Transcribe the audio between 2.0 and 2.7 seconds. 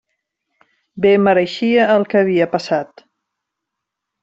que havia